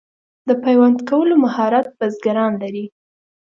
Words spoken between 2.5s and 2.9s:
لري.